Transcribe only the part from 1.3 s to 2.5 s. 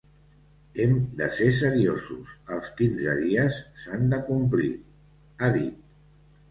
ser seriosos,